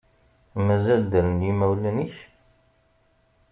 Mazal 0.65 1.01
ddren 1.05 1.39
yimawlen-ik? 1.45 2.15